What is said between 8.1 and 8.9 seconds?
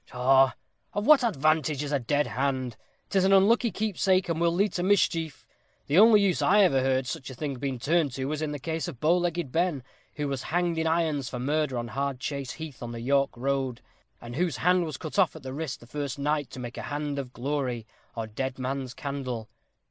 to, was in the case